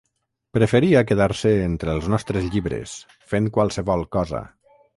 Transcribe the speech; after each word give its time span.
Preferia 0.57 1.03
quedar-se 1.11 1.51
entre 1.65 1.93
els 1.97 2.09
nostres 2.13 2.49
llibres, 2.55 2.95
fent 3.35 3.53
qualsevol 3.59 4.05
cosa. 4.19 4.43